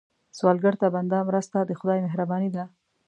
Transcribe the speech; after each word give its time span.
سوالګر 0.37 0.75
ته 0.81 0.87
بنده 0.95 1.19
مرسته، 1.29 1.57
د 1.63 1.71
خدای 1.79 1.99
مهرباني 2.05 2.49
ده 2.55 2.63